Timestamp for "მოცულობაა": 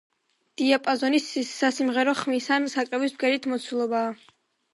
3.55-4.11